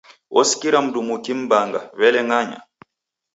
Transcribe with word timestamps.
Osikira 0.39 0.77
mndumu 0.83 1.11
ukim'mbanga, 1.17 1.79
w'ele 1.99 2.19
ng'anya! 2.27 2.59